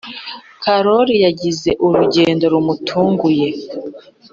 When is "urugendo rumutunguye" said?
1.85-3.47